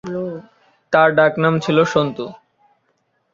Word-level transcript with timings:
তার 0.93 1.09
ডাকনাম 1.15 1.53
ছিল 1.59 1.77
সন্তু। 1.85 2.25